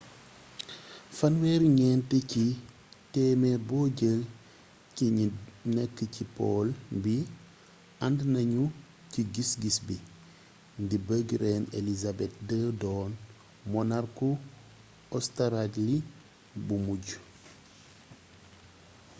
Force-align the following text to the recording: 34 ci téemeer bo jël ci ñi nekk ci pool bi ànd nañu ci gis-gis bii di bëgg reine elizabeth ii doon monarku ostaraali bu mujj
34 1.17 2.19
ci 2.31 2.43
téemeer 3.13 3.59
bo 3.69 3.79
jël 3.97 4.21
ci 4.95 5.05
ñi 5.17 5.25
nekk 5.75 5.95
ci 6.13 6.23
pool 6.35 6.67
bi 7.03 7.15
ànd 8.05 8.19
nañu 8.35 8.63
ci 9.11 9.21
gis-gis 9.33 9.77
bii 9.87 10.03
di 10.87 10.95
bëgg 11.07 11.27
reine 11.43 11.67
elizabeth 11.79 12.35
ii 12.59 12.67
doon 12.81 13.09
monarku 13.71 14.29
ostaraali 15.17 15.87
bu 16.65 16.75
mujj 16.85 17.07